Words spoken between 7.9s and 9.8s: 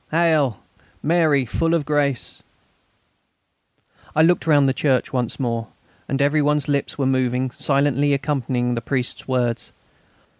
accompanying the priest's words.